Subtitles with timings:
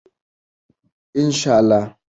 [1.15, 1.97] ان شاء الله.